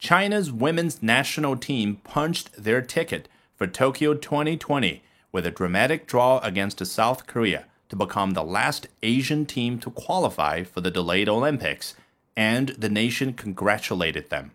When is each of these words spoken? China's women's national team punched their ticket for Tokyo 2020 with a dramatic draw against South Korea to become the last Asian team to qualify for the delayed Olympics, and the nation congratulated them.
China's 0.00 0.50
women's 0.50 1.02
national 1.02 1.58
team 1.58 1.96
punched 2.04 2.64
their 2.64 2.80
ticket 2.80 3.28
for 3.54 3.66
Tokyo 3.66 4.14
2020 4.14 5.02
with 5.30 5.44
a 5.44 5.50
dramatic 5.50 6.06
draw 6.06 6.38
against 6.38 6.84
South 6.86 7.26
Korea 7.26 7.66
to 7.90 7.96
become 7.96 8.30
the 8.30 8.42
last 8.42 8.88
Asian 9.02 9.44
team 9.44 9.78
to 9.78 9.90
qualify 9.90 10.64
for 10.64 10.80
the 10.80 10.90
delayed 10.90 11.28
Olympics, 11.28 11.94
and 12.34 12.70
the 12.70 12.88
nation 12.88 13.34
congratulated 13.34 14.30
them. 14.30 14.52